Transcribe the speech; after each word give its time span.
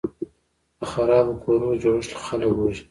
د 0.79 0.81
خرابو 0.91 1.33
کورو 1.43 1.67
جوړښت 1.81 2.11
خلک 2.25 2.51
وژني. 2.55 2.79